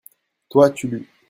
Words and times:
toi, 0.49 0.69
tu 0.71 0.87
lus. 0.87 1.07